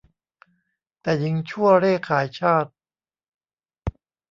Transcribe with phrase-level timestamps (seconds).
[1.01, 2.71] แต่หญิงชั่วเร่ขายชาติ